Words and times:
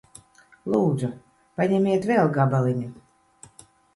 Lūdzu. 0.75 1.09
Paņemiet 1.61 2.09
vēl 2.11 2.33
gabaliņu. 2.39 2.89